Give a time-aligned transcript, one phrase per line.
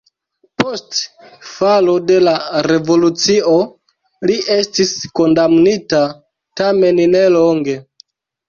[0.61, 0.95] Post
[1.49, 2.33] falo de la
[2.71, 3.53] revolucio
[4.31, 6.03] li estis kondamnita,
[6.63, 7.79] tamen ne longe.